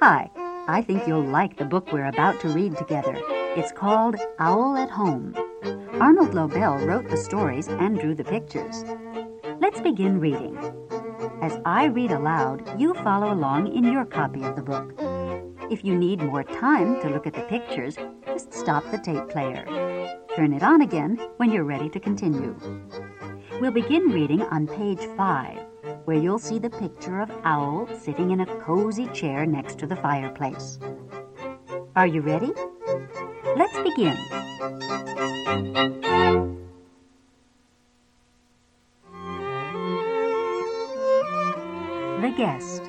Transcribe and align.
Hi, 0.00 0.30
I 0.68 0.82
think 0.82 1.08
you'll 1.08 1.24
like 1.24 1.56
the 1.56 1.64
book 1.64 1.90
we're 1.90 2.06
about 2.06 2.38
to 2.42 2.48
read 2.50 2.76
together. 2.76 3.20
It's 3.56 3.72
called 3.72 4.14
Owl 4.38 4.76
at 4.76 4.90
Home. 4.90 5.34
Arnold 5.94 6.34
Lobel 6.34 6.78
wrote 6.86 7.08
the 7.08 7.16
stories 7.16 7.66
and 7.66 7.98
drew 7.98 8.14
the 8.14 8.22
pictures. 8.22 8.84
Let's 9.60 9.80
begin 9.80 10.20
reading. 10.20 10.56
As 11.42 11.58
I 11.64 11.86
read 11.86 12.12
aloud, 12.12 12.80
you 12.80 12.94
follow 12.94 13.32
along 13.32 13.74
in 13.74 13.82
your 13.82 14.04
copy 14.04 14.44
of 14.44 14.54
the 14.54 14.62
book. 14.62 14.94
If 15.68 15.84
you 15.84 15.98
need 15.98 16.22
more 16.22 16.44
time 16.44 17.00
to 17.00 17.08
look 17.08 17.26
at 17.26 17.34
the 17.34 17.42
pictures, 17.42 17.96
just 18.24 18.54
stop 18.54 18.88
the 18.92 18.98
tape 18.98 19.28
player. 19.28 19.64
Turn 20.36 20.52
it 20.52 20.62
on 20.62 20.82
again 20.82 21.18
when 21.38 21.50
you're 21.50 21.64
ready 21.64 21.88
to 21.88 21.98
continue. 21.98 22.54
We'll 23.60 23.72
begin 23.72 24.10
reading 24.10 24.42
on 24.42 24.68
page 24.68 25.04
5, 25.16 25.58
where 26.08 26.16
you'll 26.16 26.38
see 26.38 26.58
the 26.58 26.70
picture 26.70 27.20
of 27.20 27.30
Owl 27.44 27.86
sitting 27.94 28.30
in 28.30 28.40
a 28.40 28.46
cozy 28.62 29.08
chair 29.08 29.44
next 29.44 29.78
to 29.78 29.86
the 29.86 29.94
fireplace. 29.94 30.78
Are 31.96 32.06
you 32.06 32.22
ready? 32.22 32.50
Let's 33.58 33.76
begin. 33.80 34.16
The 42.22 42.32
Guest 42.38 42.84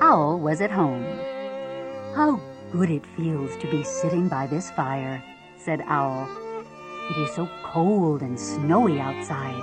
Owl 0.00 0.40
was 0.40 0.60
at 0.60 0.72
home. 0.72 1.04
How 2.16 2.40
good 2.72 2.90
it 2.90 3.06
feels 3.16 3.56
to 3.58 3.70
be 3.70 3.84
sitting 3.84 4.26
by 4.26 4.48
this 4.48 4.72
fire, 4.72 5.22
said 5.56 5.80
Owl. 5.86 6.43
It 7.10 7.18
is 7.18 7.34
so 7.34 7.48
cold 7.62 8.22
and 8.22 8.40
snowy 8.40 8.98
outside. 8.98 9.60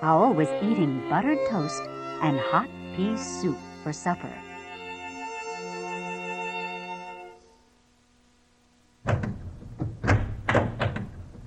Owl 0.00 0.32
was 0.32 0.48
eating 0.62 1.06
buttered 1.10 1.38
toast 1.50 1.82
and 2.22 2.40
hot 2.40 2.68
pea 2.96 3.16
soup 3.16 3.58
for 3.82 3.92
supper. 3.92 4.32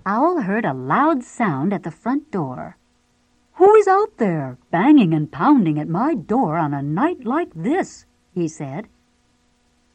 Owl 0.05 0.41
heard 0.41 0.63
a 0.63 0.73
loud 0.73 1.23
sound 1.23 1.73
at 1.73 1.81
the 1.81 1.91
front 1.91 2.29
door. 2.29 2.77
Who 3.53 3.73
is 3.75 3.87
out 3.87 4.17
there, 4.17 4.59
banging 4.69 5.11
and 5.13 5.31
pounding 5.31 5.79
at 5.79 5.89
my 5.89 6.13
door 6.13 6.57
on 6.57 6.75
a 6.75 6.83
night 6.83 7.25
like 7.25 7.49
this? 7.55 8.05
he 8.31 8.47
said. 8.47 8.87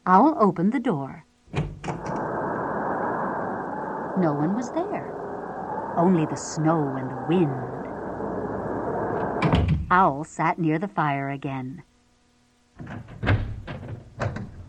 Owl 0.05 0.35
opened 0.37 0.73
the 0.73 0.79
door. 0.81 1.25
No 4.17 4.31
one 4.33 4.55
was 4.55 4.71
there, 4.71 5.11
only 5.97 6.25
the 6.25 6.35
snow 6.35 6.95
and 6.95 7.09
the 7.09 7.25
wind. 7.27 7.49
Owl 9.89 10.23
sat 10.23 10.59
near 10.59 10.77
the 10.77 10.87
fire 10.87 11.29
again. 11.29 11.81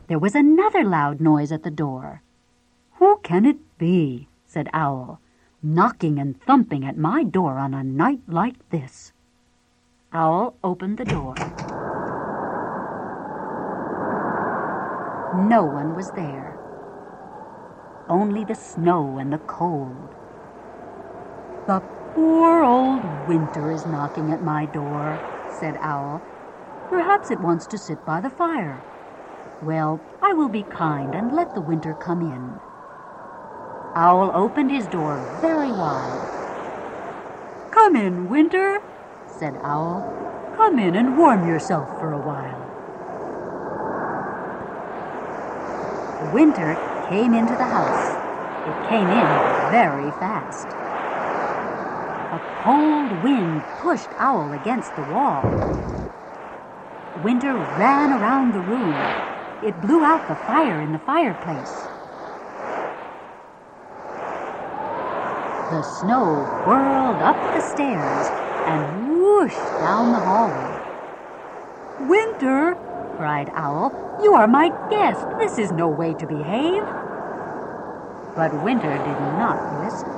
There 0.07 0.19
was 0.19 0.35
another 0.35 0.85
loud 0.85 1.21
noise 1.21 1.53
at 1.53 1.63
the 1.63 1.71
door. 1.71 2.23
Who 2.95 3.19
can 3.23 3.45
it 3.45 3.59
be? 3.79 4.29
said 4.47 4.69
Owl, 4.73 5.21
knocking 5.63 6.19
and 6.19 6.41
thumping 6.41 6.85
at 6.85 6.97
my 6.97 7.23
door 7.23 7.59
on 7.59 7.75
a 7.75 7.85
night 7.85 8.21
like 8.27 8.69
this. 8.71 9.13
Owl 10.13 10.55
opened 10.63 10.97
the 10.97 11.05
door. 11.05 11.35
No 15.35 15.65
one 15.65 15.95
was 15.97 16.11
there. 16.13 16.54
Only 18.09 18.45
the 18.45 18.55
snow 18.55 19.19
and 19.19 19.33
the 19.33 19.39
cold. 19.39 19.97
The 21.67 21.81
poor 22.15 22.63
old 22.63 23.03
winter 23.27 23.71
is 23.71 23.87
knocking 23.87 24.31
at 24.31 24.43
my 24.43 24.67
door, 24.67 25.19
said 25.59 25.79
Owl. 25.81 26.21
Perhaps 26.91 27.31
it 27.31 27.41
wants 27.41 27.67
to 27.69 27.79
sit 27.79 28.05
by 28.05 28.21
the 28.21 28.29
fire. 28.29 28.83
Well, 29.63 30.01
I 30.23 30.35
will 30.35 30.51
be 30.51 30.65
kind 30.65 31.15
and 31.15 31.33
let 31.33 31.55
the 31.55 31.63
winter 31.63 31.95
come 31.95 32.21
in. 32.21 32.61
Owl 33.97 34.33
opened 34.35 34.71
his 34.71 34.87
door 34.89 35.17
very 35.41 35.71
wide. 35.73 36.35
Come 37.73 37.97
in, 37.97 38.29
Winter, 38.29 38.81
said 39.39 39.55
Owl. 39.63 40.05
Come 40.57 40.79
in 40.79 40.95
and 40.95 41.17
warm 41.17 41.49
yourself 41.49 41.89
for 42.01 42.13
a 42.13 42.19
while. 42.19 42.75
Winter 46.35 46.84
came 47.09 47.35
into 47.35 47.55
the 47.57 47.65
house. 47.65 48.17
It 48.65 48.89
came 48.89 49.09
in 49.11 49.29
very 49.71 50.11
fast. 50.23 50.69
A 52.33 52.41
cold 52.65 53.13
wind 53.23 53.63
pushed 53.83 54.09
Owl 54.19 54.53
against 54.53 54.95
the 54.97 55.03
wall. 55.13 55.45
Winter 57.23 57.55
ran 57.79 58.13
around 58.13 58.53
the 58.55 58.61
room. 58.61 58.95
It 59.63 59.81
blew 59.83 60.03
out 60.03 60.27
the 60.29 60.35
fire 60.47 60.81
in 60.81 60.93
the 60.93 60.99
fireplace. 61.01 61.75
The 65.71 65.83
snow 66.01 66.45
whirled 66.67 67.21
up 67.23 67.37
the 67.55 67.61
stairs 67.61 68.27
and 68.67 69.21
whooshed 69.21 69.57
down 69.81 70.13
the 70.13 70.19
hallway. 70.19 70.85
Winter, 72.09 72.77
cried 73.17 73.51
Owl, 73.55 73.93
you 74.23 74.35
are 74.35 74.47
my 74.47 74.69
guest. 74.91 75.27
This 75.39 75.59
is 75.59 75.73
no 75.73 75.89
way 75.89 76.15
to 76.15 76.27
behave. 76.27 76.83
But 78.35 78.63
Winter 78.65 78.93
did 78.93 79.21
not 79.39 79.85
listen. 79.85 80.11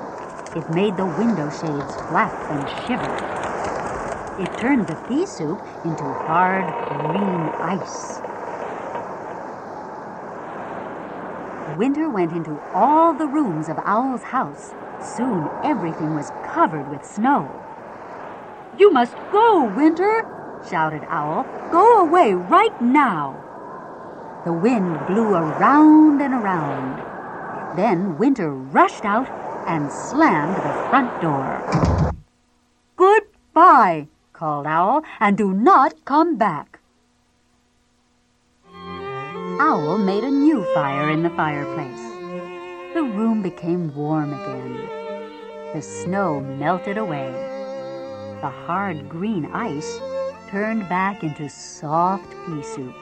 It 0.57 0.75
made 0.75 0.97
the 0.97 1.07
window 1.07 1.51
shades 1.51 1.95
flap 2.09 2.33
and 2.51 2.69
shiver. 2.87 3.37
It 4.43 4.59
turned 4.59 4.87
the 4.87 4.95
pea 5.09 5.27
soup 5.27 5.61
into 5.85 6.05
hard 6.05 6.65
green 6.89 7.49
ice. 7.61 8.21
Winter 11.77 12.09
went 12.09 12.33
into 12.33 12.59
all 12.73 13.13
the 13.13 13.27
rooms 13.27 13.69
of 13.69 13.79
Owl's 13.85 14.23
house. 14.23 14.73
Soon 15.01 15.49
everything 15.63 16.15
was 16.15 16.31
covered 16.47 16.89
with 16.91 17.05
snow. 17.05 17.51
You 18.79 18.91
must 18.91 19.15
go, 19.31 19.65
Winter, 19.77 20.36
shouted 20.69 21.03
Owl. 21.09 21.45
Go 21.71 22.01
away 22.01 22.35
right 22.35 22.81
now. 22.81 23.43
The 24.45 24.53
wind 24.53 25.07
blew 25.07 25.35
around 25.35 26.21
and 26.21 26.35
around. 26.35 27.03
Then 27.77 28.17
Winter 28.17 28.53
rushed 28.53 29.05
out 29.05 29.29
and 29.67 29.91
slammed 29.91 30.57
the 30.57 30.89
front 30.89 31.21
door. 31.21 32.15
Goodbye, 32.97 34.09
called 34.33 34.67
Owl, 34.67 35.03
and 35.21 35.37
do 35.37 35.53
not 35.53 36.05
come 36.05 36.37
back. 36.37 36.79
Owl 39.59 39.99
made 39.99 40.23
a 40.23 40.31
new 40.31 40.63
fire 40.75 41.11
in 41.11 41.23
the 41.23 41.31
fireplace. 41.31 42.07
The 42.95 43.03
room 43.03 43.43
became 43.43 43.95
warm 43.95 44.33
again. 44.33 44.89
The 45.75 45.83
snow 45.83 46.41
melted 46.41 46.99
away. 46.99 47.33
The 48.41 48.49
hard 48.49 49.09
green 49.09 49.47
ice 49.47 49.99
turned 50.49 50.89
back 50.89 51.23
into 51.23 51.49
soft 51.49 52.31
pea 52.47 52.63
soup. 52.63 52.95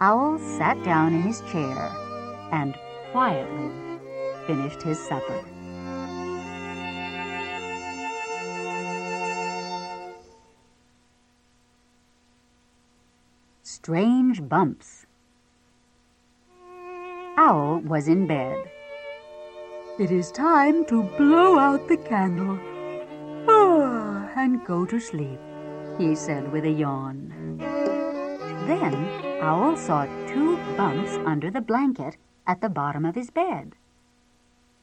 Owl 0.00 0.38
sat 0.38 0.82
down 0.84 1.14
in 1.14 1.22
his 1.22 1.40
chair 1.42 1.90
and 2.50 2.74
quietly 3.12 3.70
finished 4.46 4.82
his 4.82 4.98
supper. 4.98 5.44
Strange 13.62 14.48
Bumps 14.48 15.06
Owl 17.36 17.80
was 17.80 18.08
in 18.08 18.26
bed. 18.26 18.70
It 19.98 20.10
is 20.10 20.30
time 20.30 20.84
to 20.86 21.02
blow 21.02 21.58
out 21.58 21.88
the 21.88 21.96
candle 21.96 22.58
ah, 23.48 24.30
and 24.36 24.64
go 24.64 24.84
to 24.86 25.00
sleep, 25.00 25.40
he 26.02 26.16
said 26.16 26.50
with 26.50 26.64
a 26.64 26.70
yawn. 26.70 27.58
Then 28.66 28.94
Owl 29.40 29.76
saw 29.76 30.04
two 30.26 30.56
bumps 30.76 31.12
under 31.24 31.48
the 31.48 31.60
blanket 31.60 32.16
at 32.44 32.60
the 32.60 32.68
bottom 32.68 33.04
of 33.04 33.14
his 33.14 33.30
bed. 33.30 33.76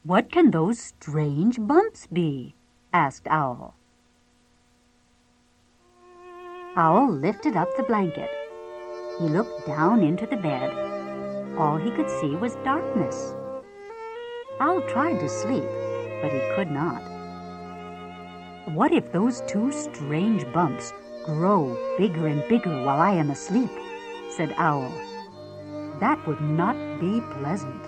What 0.02 0.32
can 0.32 0.50
those 0.50 0.78
strange 0.78 1.58
bumps 1.60 2.06
be? 2.06 2.54
asked 2.92 3.26
Owl. 3.28 3.74
Owl 6.74 7.10
lifted 7.10 7.54
up 7.54 7.68
the 7.76 7.82
blanket. 7.82 8.30
He 9.18 9.28
looked 9.28 9.66
down 9.66 10.02
into 10.02 10.26
the 10.26 10.38
bed. 10.38 10.70
All 11.58 11.76
he 11.76 11.90
could 11.90 12.08
see 12.08 12.34
was 12.36 12.54
darkness. 12.64 13.34
Owl 14.58 14.80
tried 14.88 15.20
to 15.20 15.28
sleep, 15.28 15.68
but 16.22 16.32
he 16.32 16.40
could 16.54 16.70
not. 16.70 17.02
What 18.72 18.92
if 18.92 19.12
those 19.12 19.42
two 19.42 19.70
strange 19.72 20.50
bumps 20.52 20.94
grow 21.24 21.76
bigger 21.98 22.26
and 22.26 22.46
bigger 22.48 22.82
while 22.84 23.00
I 23.00 23.12
am 23.12 23.30
asleep? 23.30 23.70
said 24.30 24.54
Owl. 24.56 24.90
That 26.00 26.26
would 26.26 26.40
not 26.40 26.76
be 27.00 27.20
pleasant. 27.38 27.84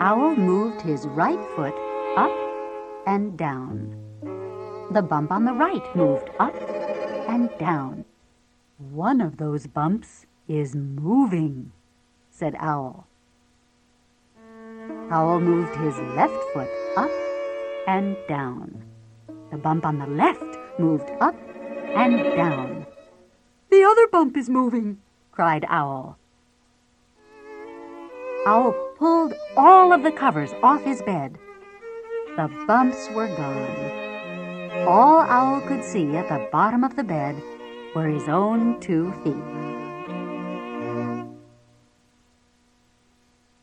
Owl 0.00 0.36
moved 0.36 0.80
his 0.80 1.06
right 1.06 1.38
foot 1.54 1.74
up 2.16 2.32
and 3.06 3.36
down. 3.36 3.96
The 4.90 5.02
bump 5.02 5.30
on 5.30 5.44
the 5.44 5.52
right 5.52 5.84
moved 5.96 6.30
up 6.40 6.54
and 7.28 7.50
down. 7.58 8.04
One 8.78 9.20
of 9.20 9.36
those 9.36 9.66
bumps 9.66 10.26
is 10.48 10.74
moving, 10.74 11.72
said 12.30 12.56
Owl. 12.58 13.06
Owl 15.10 15.40
moved 15.40 15.76
his 15.76 15.96
left 16.16 16.42
foot 16.52 16.68
up 16.96 17.10
and 17.86 18.16
down. 18.28 18.82
The 19.50 19.58
bump 19.58 19.84
on 19.84 19.98
the 19.98 20.06
left 20.06 20.58
moved 20.78 21.10
up 21.20 21.34
and 21.94 22.18
down. 22.36 22.86
The 23.70 23.84
other 23.84 24.06
bump 24.08 24.36
is 24.36 24.48
moving, 24.48 24.98
cried 25.30 25.64
Owl. 25.68 26.18
Owl 28.46 28.72
pulled 28.96 29.34
all 29.56 29.92
of 29.92 30.02
the 30.02 30.12
covers 30.12 30.52
off 30.62 30.82
his 30.82 31.02
bed. 31.02 31.38
The 32.36 32.48
bumps 32.66 33.08
were 33.10 33.28
gone. 33.28 34.86
All 34.86 35.20
Owl 35.20 35.60
could 35.62 35.84
see 35.84 36.16
at 36.16 36.28
the 36.28 36.48
bottom 36.50 36.82
of 36.82 36.96
the 36.96 37.04
bed 37.04 37.40
were 37.94 38.08
his 38.08 38.28
own 38.28 38.80
two 38.80 39.12
feet. 39.22 39.36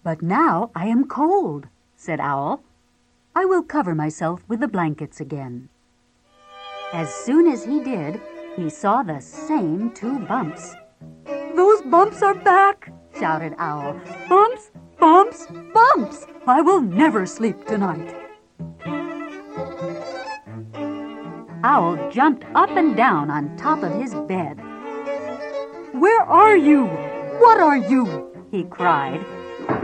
But 0.03 0.21
now 0.21 0.71
I 0.75 0.87
am 0.87 1.07
cold, 1.07 1.67
said 1.95 2.19
Owl. 2.19 2.63
Will 3.59 3.65
cover 3.65 3.93
myself 3.93 4.41
with 4.47 4.61
the 4.61 4.69
blankets 4.69 5.19
again. 5.19 5.67
As 6.93 7.13
soon 7.13 7.45
as 7.45 7.65
he 7.65 7.83
did, 7.83 8.21
he 8.55 8.69
saw 8.69 9.03
the 9.03 9.19
same 9.19 9.91
two 9.91 10.17
bumps. 10.19 10.75
Those 11.57 11.81
bumps 11.81 12.21
are 12.21 12.35
back, 12.35 12.89
shouted 13.19 13.55
Owl. 13.57 13.99
Bumps, 14.29 14.71
bumps, 14.97 15.47
bumps! 15.73 16.25
I 16.47 16.61
will 16.61 16.79
never 16.79 17.25
sleep 17.25 17.65
tonight. 17.67 18.15
Owl 21.61 22.09
jumped 22.09 22.45
up 22.55 22.69
and 22.69 22.95
down 22.95 23.29
on 23.29 23.57
top 23.57 23.83
of 23.83 23.91
his 24.01 24.15
bed. 24.15 24.57
Where 25.91 26.21
are 26.21 26.55
you? 26.55 26.85
What 27.43 27.59
are 27.59 27.75
you? 27.75 28.31
he 28.51 28.63
cried. 28.63 29.19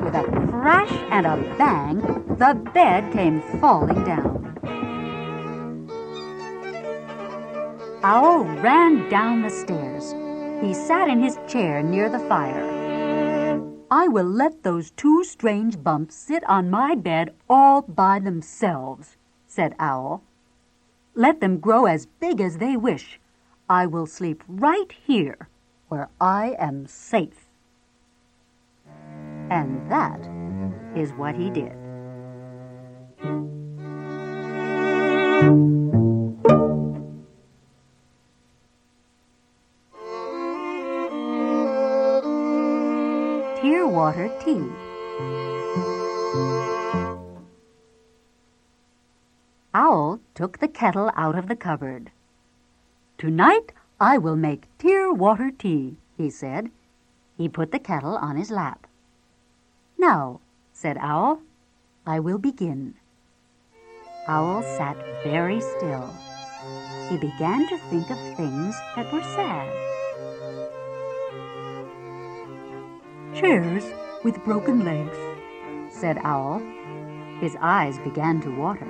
With 0.01 0.15
a 0.15 0.23
crash 0.49 0.93
and 1.11 1.25
a 1.25 1.35
bang, 1.57 2.14
the 2.37 2.53
bed 2.73 3.13
came 3.13 3.41
falling 3.61 4.03
down. 4.03 4.59
Owl 8.03 8.43
ran 8.61 9.09
down 9.09 9.41
the 9.41 9.49
stairs. 9.49 10.13
He 10.61 10.73
sat 10.73 11.07
in 11.07 11.21
his 11.21 11.39
chair 11.47 11.81
near 11.81 12.09
the 12.09 12.19
fire. 12.19 12.71
I 13.89 14.09
will 14.09 14.25
let 14.25 14.63
those 14.63 14.91
two 14.91 15.23
strange 15.23 15.81
bumps 15.81 16.15
sit 16.15 16.43
on 16.49 16.69
my 16.69 16.95
bed 16.95 17.33
all 17.49 17.81
by 17.81 18.19
themselves, 18.19 19.15
said 19.47 19.73
Owl. 19.79 20.21
Let 21.13 21.39
them 21.39 21.59
grow 21.59 21.85
as 21.85 22.05
big 22.05 22.41
as 22.41 22.57
they 22.57 22.75
wish. 22.75 23.19
I 23.69 23.85
will 23.85 24.07
sleep 24.07 24.43
right 24.47 24.91
here 24.91 25.47
where 25.87 26.09
I 26.19 26.55
am 26.59 26.85
safe. 26.87 27.47
And 29.49 29.89
that 29.89 30.19
is 30.97 31.13
what 31.13 31.35
he 31.35 31.49
did. 31.49 31.84
Tearwater 43.61 44.29
Tea 44.43 44.69
Owl 49.73 50.19
took 50.33 50.59
the 50.59 50.67
kettle 50.67 51.11
out 51.15 51.37
of 51.37 51.47
the 51.47 51.55
cupboard. 51.55 52.11
Tonight 53.17 53.73
I 53.99 54.17
will 54.17 54.35
make 54.35 54.67
tear-water 54.77 55.51
tea, 55.51 55.97
he 56.17 56.29
said. 56.29 56.71
He 57.37 57.49
put 57.49 57.71
the 57.71 57.79
kettle 57.79 58.15
on 58.15 58.37
his 58.37 58.51
lap. 58.51 58.87
Now, 59.97 60.39
said 60.71 60.97
Owl, 60.99 61.41
I 62.05 62.19
will 62.19 62.37
begin. 62.37 62.95
Owl 64.27 64.63
sat 64.63 64.97
very 65.23 65.61
still. 65.61 66.11
He 67.09 67.17
began 67.17 67.67
to 67.69 67.77
think 67.89 68.09
of 68.09 68.17
things 68.35 68.75
that 68.95 69.13
were 69.13 69.21
sad. 69.21 69.69
Chairs 73.35 73.83
with 74.23 74.43
broken 74.43 74.83
legs, 74.83 75.17
said 75.91 76.17
Owl. 76.23 76.59
His 77.39 77.55
eyes 77.61 77.99
began 77.99 78.41
to 78.41 78.49
water. 78.49 78.87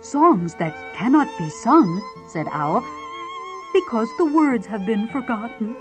Songs 0.00 0.56
that 0.56 0.74
cannot 0.94 1.28
be 1.38 1.48
sung, 1.48 2.02
said 2.26 2.48
Owl, 2.50 2.82
because 3.72 4.08
the 4.18 4.26
words 4.26 4.66
have 4.66 4.84
been 4.84 5.06
forgotten. 5.08 5.76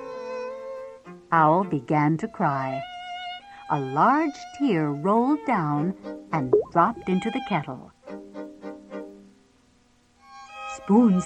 Owl 1.31 1.63
began 1.63 2.17
to 2.17 2.27
cry. 2.27 2.83
A 3.71 3.79
large 3.79 4.37
tear 4.59 4.91
rolled 4.91 5.43
down 5.47 5.95
and 6.31 6.53
dropped 6.71 7.09
into 7.09 7.31
the 7.31 7.41
kettle. 7.49 7.90
Spoons 10.91 11.25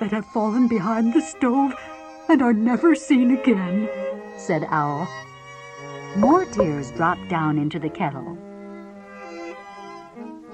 that 0.00 0.12
have 0.12 0.26
fallen 0.26 0.68
behind 0.68 1.14
the 1.14 1.22
stove 1.22 1.74
and 2.28 2.42
are 2.42 2.52
never 2.52 2.94
seen 2.94 3.30
again, 3.30 3.88
said 4.36 4.66
Owl. 4.68 5.08
More 6.16 6.44
tears 6.44 6.90
dropped 6.90 7.26
down 7.30 7.56
into 7.56 7.78
the 7.78 7.88
kettle. 7.88 8.36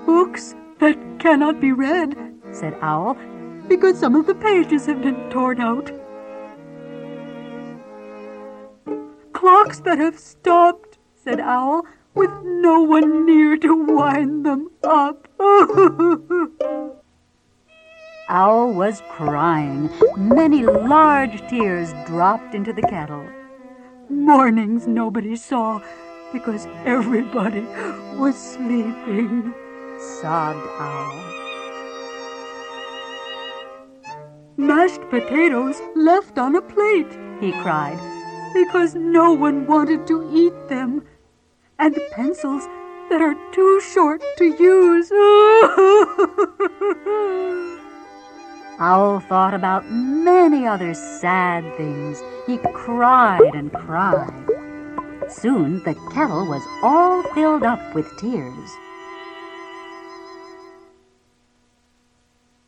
Books 0.06 0.54
that 0.78 0.96
cannot 1.18 1.60
be 1.60 1.72
read, 1.72 2.14
said 2.52 2.78
Owl, 2.80 3.16
because 3.66 3.98
some 3.98 4.14
of 4.14 4.28
the 4.28 4.36
pages 4.36 4.86
have 4.86 5.02
been 5.02 5.28
torn 5.30 5.60
out. 5.60 5.90
Clocks 9.32 9.80
that 9.80 9.98
have 9.98 10.16
stopped, 10.16 10.98
said 11.24 11.40
Owl, 11.40 11.84
with 12.14 12.30
no 12.44 12.82
one 12.82 13.26
near 13.26 13.56
to 13.56 13.74
wind 13.74 14.46
them 14.46 14.70
up. 14.84 15.26
Owl 18.28 18.72
was 18.72 19.02
crying. 19.10 19.90
Many 20.16 20.64
large 20.64 21.46
tears 21.48 21.92
dropped 22.06 22.54
into 22.54 22.72
the 22.72 22.82
kettle. 22.82 23.28
Mornings 24.08 24.86
nobody 24.86 25.36
saw 25.36 25.82
because 26.32 26.66
everybody 26.86 27.66
was 28.16 28.34
sleeping 28.34 29.52
sobbed 29.98 30.66
Owl. 30.78 31.22
Mashed 34.56 35.02
potatoes 35.10 35.80
left 35.94 36.38
on 36.38 36.54
a 36.54 36.62
plate, 36.62 37.18
he 37.40 37.52
cried, 37.60 37.98
because 38.54 38.94
no 38.94 39.32
one 39.32 39.66
wanted 39.66 40.06
to 40.06 40.30
eat 40.32 40.68
them. 40.68 41.04
And 41.78 41.98
pencils 42.12 42.64
that 43.10 43.20
are 43.20 43.36
too 43.52 43.80
short 43.92 44.22
to 44.38 44.44
use. 44.44 45.10
Owl 48.86 49.18
thought 49.20 49.54
about 49.54 49.90
many 49.90 50.66
other 50.66 50.92
sad 50.92 51.64
things. 51.78 52.22
He 52.46 52.58
cried 52.74 53.54
and 53.54 53.72
cried. 53.72 54.44
Soon 55.26 55.82
the 55.84 55.94
kettle 56.12 56.46
was 56.46 56.62
all 56.82 57.22
filled 57.32 57.62
up 57.62 57.94
with 57.94 58.14
tears. 58.18 58.70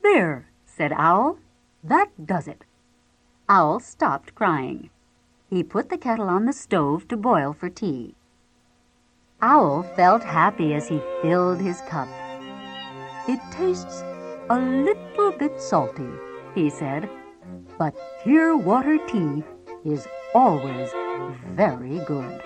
There, 0.02 0.48
said 0.64 0.92
Owl. 0.92 1.36
That 1.84 2.08
does 2.24 2.48
it. 2.48 2.64
Owl 3.46 3.80
stopped 3.80 4.34
crying. 4.34 4.88
He 5.50 5.62
put 5.62 5.90
the 5.90 5.98
kettle 5.98 6.30
on 6.30 6.46
the 6.46 6.54
stove 6.54 7.08
to 7.08 7.18
boil 7.18 7.52
for 7.52 7.68
tea. 7.68 8.14
Owl 9.42 9.82
felt 9.94 10.24
happy 10.24 10.72
as 10.72 10.88
he 10.88 10.98
filled 11.20 11.60
his 11.60 11.82
cup. 11.82 12.08
It 13.28 13.40
tastes 13.50 14.02
a 14.48 14.58
little 14.58 15.32
bit 15.32 15.60
salty, 15.60 16.08
he 16.54 16.70
said, 16.70 17.08
but 17.78 17.94
tear-water 18.22 18.98
tea 19.06 19.42
is 19.84 20.06
always 20.34 20.90
very 21.54 21.98
good. 22.06 22.42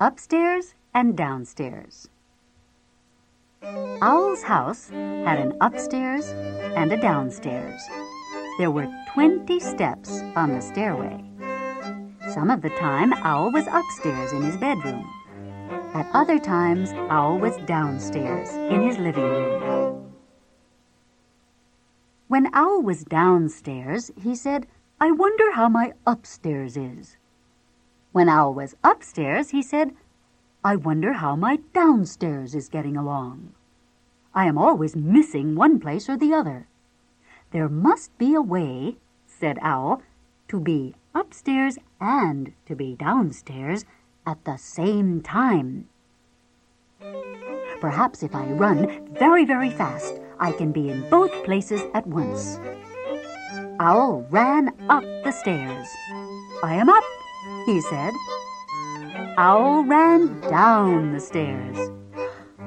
Upstairs 0.00 0.74
and 0.94 1.16
downstairs. 1.16 2.08
Owl's 3.62 4.42
house 4.42 4.90
had 4.90 5.38
an 5.38 5.56
upstairs 5.60 6.28
and 6.76 6.92
a 6.92 6.96
downstairs. 6.96 7.80
There 8.58 8.70
were 8.70 8.88
20 9.14 9.58
steps 9.58 10.20
on 10.36 10.52
the 10.52 10.60
stairway. 10.60 11.24
Some 12.32 12.50
of 12.50 12.62
the 12.62 12.70
time, 12.70 13.12
Owl 13.14 13.50
was 13.52 13.66
upstairs 13.66 14.32
in 14.32 14.42
his 14.42 14.56
bedroom. 14.56 15.04
At 15.98 16.06
other 16.14 16.38
times, 16.38 16.92
Owl 17.10 17.40
was 17.40 17.56
downstairs 17.66 18.50
in 18.54 18.82
his 18.82 18.98
living 18.98 19.24
room. 19.24 20.12
When 22.28 22.54
Owl 22.54 22.82
was 22.82 23.02
downstairs, 23.02 24.12
he 24.16 24.36
said, 24.36 24.68
I 25.00 25.10
wonder 25.10 25.50
how 25.54 25.68
my 25.68 25.94
upstairs 26.06 26.76
is. 26.76 27.16
When 28.12 28.28
Owl 28.28 28.54
was 28.54 28.76
upstairs, 28.84 29.50
he 29.50 29.60
said, 29.60 29.90
I 30.62 30.76
wonder 30.76 31.14
how 31.14 31.34
my 31.34 31.58
downstairs 31.74 32.54
is 32.54 32.68
getting 32.68 32.96
along. 32.96 33.54
I 34.32 34.46
am 34.46 34.56
always 34.56 34.94
missing 34.94 35.56
one 35.56 35.80
place 35.80 36.08
or 36.08 36.16
the 36.16 36.32
other. 36.32 36.68
There 37.50 37.68
must 37.68 38.16
be 38.18 38.34
a 38.34 38.40
way, 38.40 38.98
said 39.26 39.58
Owl, 39.62 40.02
to 40.46 40.60
be 40.60 40.94
upstairs 41.12 41.76
and 42.00 42.52
to 42.66 42.76
be 42.76 42.94
downstairs 42.94 43.84
at 44.28 44.44
the 44.44 44.58
same 44.58 45.22
time. 45.22 45.88
Perhaps 47.80 48.22
if 48.22 48.34
I 48.34 48.44
run 48.44 49.08
very, 49.14 49.46
very 49.46 49.70
fast, 49.70 50.20
I 50.38 50.52
can 50.52 50.70
be 50.70 50.90
in 50.90 51.08
both 51.08 51.32
places 51.44 51.80
at 51.94 52.06
once. 52.06 52.60
Owl 53.80 54.26
ran 54.28 54.68
up 54.90 55.04
the 55.24 55.32
stairs. 55.32 55.88
I 56.62 56.74
am 56.74 56.90
up, 56.90 57.04
he 57.64 57.80
said. 57.80 58.12
Owl 59.38 59.84
ran 59.84 60.40
down 60.42 61.12
the 61.12 61.20
stairs. 61.20 61.78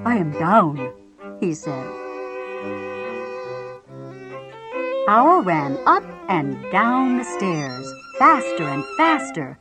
I 0.04 0.16
am 0.16 0.32
down, 0.32 0.92
he 1.40 1.54
said. 1.54 1.88
Owl 5.08 5.44
ran 5.44 5.78
up 5.86 6.04
and 6.28 6.58
down 6.72 7.20
the 7.20 7.24
stairs, 7.24 7.86
faster 8.18 8.64
and 8.64 8.84
faster. 8.98 9.60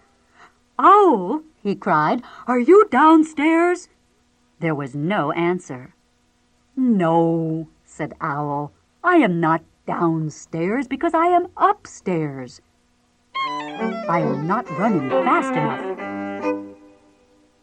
Owl, 0.79 1.43
he 1.63 1.75
cried, 1.75 2.23
are 2.47 2.59
you 2.59 2.87
downstairs? 2.91 3.89
There 4.61 4.75
was 4.75 4.95
no 4.95 5.33
answer. 5.33 5.95
No, 6.77 7.69
said 7.85 8.15
Owl, 8.21 8.73
I 9.03 9.17
am 9.17 9.41
not 9.41 9.63
downstairs 9.87 10.87
because 10.87 11.15
I 11.15 11.27
am 11.27 11.49
upstairs. 11.57 12.61
I 13.35 14.21
am 14.21 14.47
not 14.47 14.71
running 14.79 15.11
fast 15.11 15.53
enough. 15.53 16.77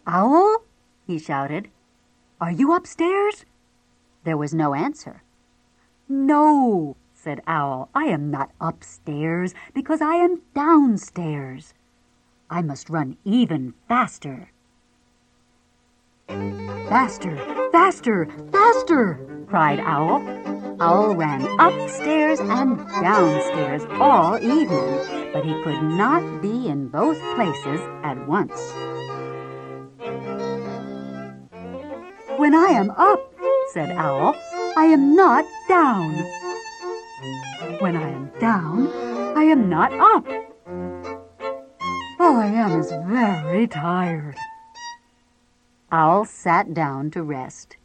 Owl, 0.06 0.64
he 1.06 1.20
shouted, 1.20 1.70
are 2.40 2.52
you 2.52 2.74
upstairs? 2.74 3.46
There 4.24 4.38
was 4.38 4.54
no 4.54 4.74
answer. 4.74 5.24
No, 6.08 6.96
said 7.14 7.42
Owl, 7.48 7.90
I 7.96 8.06
am 8.06 8.30
not 8.30 8.52
upstairs 8.62 9.54
because 9.74 10.02
I 10.02 10.16
am 10.16 10.42
downstairs. 10.54 11.74
I 12.50 12.62
must 12.62 12.90
run 12.90 13.18
even 13.26 13.74
faster. 13.90 14.52
Faster, 16.28 17.36
faster, 17.72 18.28
faster, 18.52 19.46
cried 19.48 19.80
Owl. 19.80 20.24
Owl 20.80 21.16
ran 21.16 21.42
upstairs 21.60 22.40
and 22.40 22.78
downstairs 23.02 23.84
all 24.00 24.38
evening, 24.38 25.32
but 25.34 25.44
he 25.44 25.62
could 25.64 25.82
not 25.84 26.42
be 26.42 26.68
in 26.68 26.88
both 26.88 27.20
places 27.36 27.82
at 28.04 28.28
once. 28.28 28.58
When 32.38 32.56
I 32.56 32.68
am 32.72 32.92
up, 32.92 33.34
said 33.74 33.92
Owl, 33.98 34.36
I 34.78 34.86
am 34.86 35.16
not 35.16 35.44
down. 35.68 36.14
When 37.80 37.98
I 37.98 38.10
am 38.10 38.32
down, 38.40 38.88
I 39.36 39.44
am 39.44 39.68
not 39.68 39.92
up. 39.92 40.47
All 42.28 42.42
I 42.42 42.48
am 42.48 42.78
is 42.78 42.92
very 42.92 43.68
tired. 43.68 44.36
Owl 45.94 46.26
sat 46.26 46.74
down 46.74 47.10
to 47.12 47.24
rest. 47.24 47.78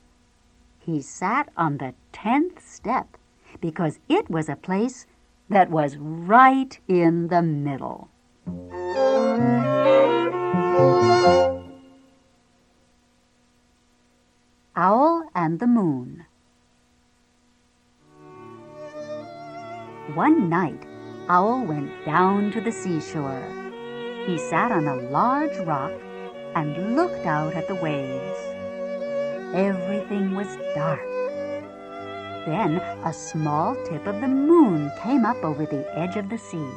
He 0.81 1.01
sat 1.01 1.49
on 1.57 1.79
the 1.79 1.95
tenth 2.11 2.61
step 2.61 3.17
because 3.61 4.01
it 4.09 4.29
was 4.29 4.49
a 4.49 4.57
place 4.57 5.07
that 5.49 5.71
was 5.71 5.97
right 5.97 6.77
in 6.89 7.29
the 7.29 7.41
middle. 7.41 8.09
Owl 14.75 15.23
and 15.37 15.61
the 15.61 15.69
Moon 15.69 16.27
One 20.17 20.49
night, 20.49 20.83
Owl 21.29 21.65
went 21.65 21.93
down 22.05 22.51
to 22.51 22.61
the 22.61 22.73
seashore. 22.73 23.72
He 24.27 24.39
sat 24.39 24.71
on 24.71 24.87
a 24.87 24.95
large 25.11 25.57
rock 25.67 25.91
and 26.55 26.95
looked 26.95 27.27
out 27.27 27.55
at 27.55 27.67
the 27.67 27.75
waves. 27.75 28.39
Everything 29.53 30.37
was 30.37 30.47
dark. 30.77 31.03
Then 32.47 32.77
a 33.05 33.13
small 33.13 33.75
tip 33.85 34.07
of 34.07 34.21
the 34.21 34.29
moon 34.29 34.93
came 35.03 35.25
up 35.25 35.43
over 35.43 35.67
the 35.67 35.85
edge 35.99 36.17
of 36.17 36.29
the 36.29 36.39
sea. 36.39 36.71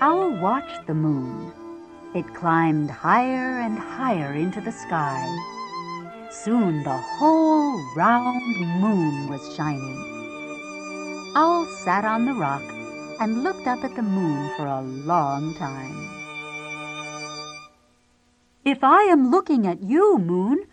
Owl 0.00 0.40
watched 0.40 0.84
the 0.88 0.94
moon. 0.94 1.52
It 2.12 2.34
climbed 2.34 2.90
higher 2.90 3.60
and 3.60 3.78
higher 3.78 4.32
into 4.32 4.60
the 4.60 4.72
sky. 4.72 5.24
Soon 6.32 6.82
the 6.82 6.98
whole 7.18 7.80
round 7.94 8.80
moon 8.80 9.28
was 9.28 9.54
shining. 9.54 11.32
Owl 11.36 11.66
sat 11.84 12.04
on 12.04 12.24
the 12.24 12.34
rock 12.34 12.73
and 13.20 13.42
looked 13.42 13.66
up 13.66 13.84
at 13.84 13.94
the 13.96 14.02
moon 14.02 14.50
for 14.56 14.66
a 14.66 14.82
long 14.82 15.54
time. 15.54 16.14
If 18.64 18.82
I 18.82 19.02
am 19.04 19.30
looking 19.30 19.66
at 19.66 19.82
you, 19.82 20.18
Moon, 20.18 20.64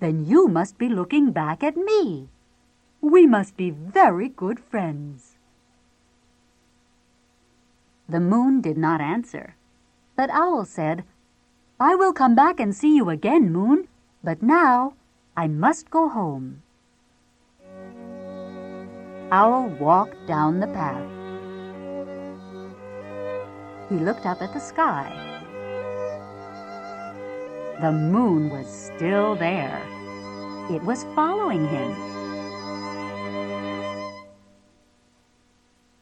then 0.00 0.24
you 0.24 0.48
must 0.48 0.78
be 0.78 0.88
looking 0.88 1.32
back 1.32 1.62
at 1.62 1.76
me. 1.76 2.28
We 3.02 3.26
must 3.26 3.56
be 3.56 3.70
very 3.70 4.28
good 4.28 4.58
friends. 4.58 5.36
The 8.08 8.20
moon 8.20 8.62
did 8.62 8.78
not 8.78 9.00
answer, 9.00 9.56
but 10.16 10.30
Owl 10.30 10.64
said, 10.64 11.04
I 11.78 11.94
will 11.94 12.14
come 12.14 12.34
back 12.34 12.58
and 12.58 12.74
see 12.74 12.96
you 12.96 13.10
again, 13.10 13.52
Moon, 13.52 13.88
but 14.24 14.42
now 14.42 14.94
I 15.36 15.46
must 15.46 15.90
go 15.90 16.08
home. 16.08 16.62
Owl 19.30 19.68
walked 19.78 20.26
down 20.26 20.60
the 20.60 20.68
path. 20.68 21.15
He 23.88 23.96
looked 23.96 24.26
up 24.26 24.42
at 24.42 24.52
the 24.52 24.60
sky. 24.60 25.12
The 27.80 27.92
moon 27.92 28.50
was 28.50 28.66
still 28.66 29.36
there. 29.36 29.80
It 30.70 30.82
was 30.82 31.04
following 31.14 31.68
him. 31.68 31.94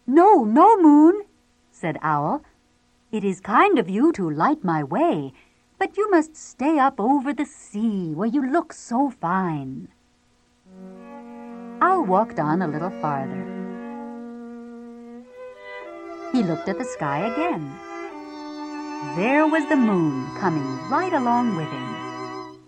No, 0.06 0.44
no, 0.44 0.80
Moon, 0.80 1.24
said 1.70 1.98
Owl. 2.00 2.42
It 3.10 3.24
is 3.24 3.40
kind 3.40 3.78
of 3.78 3.90
you 3.90 4.12
to 4.12 4.30
light 4.30 4.62
my 4.62 4.82
way, 4.82 5.32
but 5.78 5.96
you 5.96 6.10
must 6.10 6.36
stay 6.36 6.78
up 6.78 7.00
over 7.00 7.32
the 7.32 7.44
sea 7.44 8.12
where 8.14 8.28
you 8.28 8.50
look 8.50 8.72
so 8.72 9.10
fine. 9.10 9.88
Owl 11.80 12.04
walked 12.04 12.38
on 12.38 12.62
a 12.62 12.68
little 12.68 12.90
farther. 13.00 13.53
He 16.33 16.43
looked 16.43 16.69
at 16.69 16.78
the 16.78 16.85
sky 16.85 17.26
again. 17.26 17.78
There 19.16 19.47
was 19.47 19.69
the 19.69 19.76
moon 19.76 20.26
coming 20.38 20.66
right 20.88 21.12
along 21.12 21.57
with 21.57 21.69
him. 21.69 22.59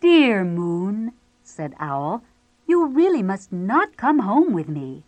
Dear 0.00 0.44
moon, 0.44 1.12
said 1.42 1.74
Owl, 1.78 2.22
you 2.66 2.86
really 2.86 3.22
must 3.22 3.52
not 3.52 3.96
come 3.96 4.20
home 4.20 4.52
with 4.52 4.68
me. 4.68 5.04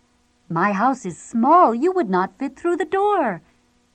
My 0.49 0.73
house 0.73 1.05
is 1.05 1.19
small, 1.19 1.75
you 1.75 1.93
would 1.93 2.11
not 2.11 2.39
fit 2.39 2.57
through 2.57 2.77
the 2.77 2.85
door, 2.85 3.43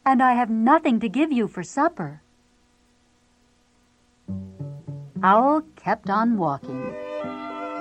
and 0.06 0.22
I 0.22 0.34
have 0.34 0.50
nothing 0.50 1.00
to 1.00 1.10
give 1.10 1.32
you 1.32 1.48
for 1.48 1.64
supper. 1.64 2.22
Owl 5.24 5.64
kept 5.76 6.10
on 6.10 6.38
walking. 6.38 6.94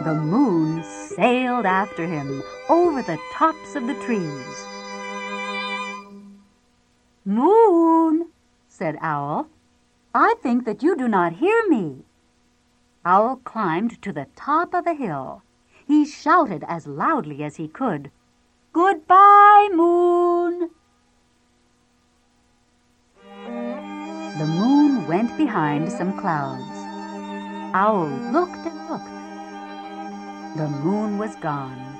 The 0.02 0.14
moon 0.14 0.82
sailed 0.82 1.66
after 1.66 2.06
him 2.06 2.42
over 2.68 3.02
the 3.02 3.18
tops 3.32 3.76
of 3.76 3.86
the 3.86 3.94
trees. 4.06 4.66
Moon, 7.34 8.30
said 8.68 8.96
Owl. 9.00 9.48
I 10.14 10.36
think 10.40 10.64
that 10.66 10.84
you 10.84 10.96
do 10.96 11.08
not 11.08 11.32
hear 11.34 11.68
me. 11.68 12.04
Owl 13.04 13.40
climbed 13.42 14.00
to 14.02 14.12
the 14.12 14.28
top 14.36 14.72
of 14.72 14.86
a 14.86 14.94
hill. 14.94 15.42
He 15.84 16.06
shouted 16.06 16.64
as 16.68 16.86
loudly 16.86 17.42
as 17.42 17.56
he 17.56 17.66
could, 17.66 18.12
Goodbye, 18.72 19.68
Moon! 19.72 20.70
The 24.38 24.46
moon 24.46 25.06
went 25.08 25.36
behind 25.36 25.90
some 25.90 26.18
clouds. 26.18 26.78
Owl 27.74 28.06
looked 28.32 28.64
and 28.64 28.88
looked. 28.88 30.56
The 30.56 30.68
moon 30.68 31.18
was 31.18 31.34
gone. 31.36 31.93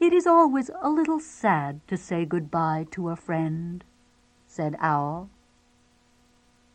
It 0.00 0.14
is 0.14 0.26
always 0.26 0.70
a 0.80 0.88
little 0.88 1.20
sad 1.20 1.86
to 1.86 1.96
say 1.96 2.24
goodbye 2.24 2.86
to 2.92 3.10
a 3.10 3.16
friend 3.16 3.84
said 4.50 4.76
Owl. 4.80 5.30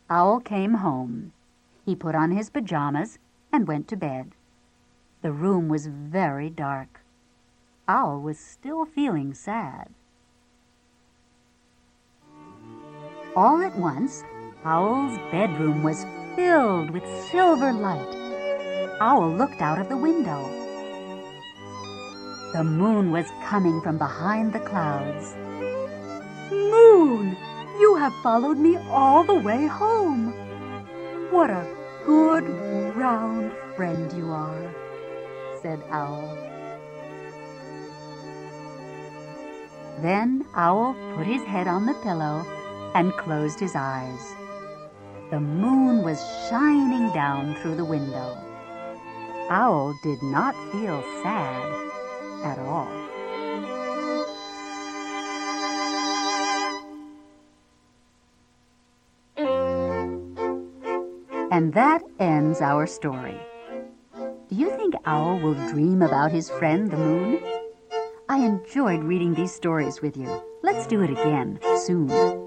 Owl 0.10 0.40
came 0.40 0.76
home. 0.76 1.34
He 1.84 1.94
put 1.94 2.16
on 2.16 2.32
his 2.32 2.50
pajamas 2.50 3.20
and 3.52 3.68
went 3.68 3.90
to 3.90 3.98
bed. 3.98 4.32
The 5.22 5.34
room 5.34 5.68
was 5.68 5.88
very 5.88 6.50
dark. 6.50 7.02
Owl 7.88 8.22
was 8.22 8.40
still 8.40 8.86
feeling 8.86 9.34
sad. 9.34 9.90
All 13.36 13.62
at 13.62 13.78
once, 13.78 14.24
Owl's 14.64 15.18
bedroom 15.32 15.84
was 15.84 16.06
filled 16.36 16.92
with 16.92 17.04
silver 17.30 17.74
light. 17.74 18.16
Owl 19.02 19.30
looked 19.32 19.62
out 19.62 19.82
of 19.82 19.90
the 19.90 19.98
window. 19.98 20.65
The 22.56 22.64
moon 22.64 23.12
was 23.12 23.26
coming 23.44 23.82
from 23.82 23.98
behind 23.98 24.54
the 24.54 24.62
clouds. 24.62 25.36
Moon, 26.50 27.36
you 27.82 27.98
have 27.98 28.14
followed 28.24 28.58
me 28.58 28.78
all 28.90 29.26
the 29.26 29.38
way 29.38 29.68
home. 29.68 30.32
What 31.32 31.50
a 31.50 31.68
good, 32.06 32.46
round 32.96 33.52
friend 33.76 34.10
you 34.14 34.32
are, 34.32 34.74
said 35.62 35.84
Owl. 35.90 36.34
Then 40.00 40.46
Owl 40.56 40.96
put 41.18 41.28
his 41.28 41.44
head 41.44 41.68
on 41.68 41.86
the 41.86 41.94
pillow 41.96 42.46
and 42.96 43.12
closed 43.18 43.60
his 43.60 43.76
eyes. 43.76 44.34
The 45.30 45.42
moon 45.42 46.04
was 46.04 46.24
shining 46.50 47.12
down 47.12 47.56
through 47.56 47.76
the 47.76 47.84
window. 47.84 48.38
Owl 49.50 49.94
did 50.02 50.24
not 50.24 50.56
feel 50.72 51.04
sad 51.22 51.95
at 52.46 52.60
all. 52.60 52.88
And 61.52 61.74
that 61.74 62.04
ends 62.20 62.62
our 62.62 62.86
story. 62.86 63.40
Do 64.14 64.56
you 64.56 64.70
think 64.78 64.94
Owl 65.06 65.40
will 65.40 65.56
dream 65.70 66.02
about 66.02 66.32
his 66.32 66.50
friend 66.50 66.92
the 66.92 66.98
moon? 66.98 67.42
I 68.30 68.40
enjoyed 68.40 69.04
reading 69.04 69.34
these 69.34 69.54
stories 69.54 70.02
with 70.02 70.16
you. 70.16 70.30
Let's 70.62 70.86
do 70.86 71.02
it 71.02 71.10
again 71.10 71.60
soon. 71.78 72.45